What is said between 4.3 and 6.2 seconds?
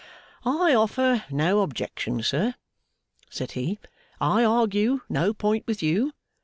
argue no point with you.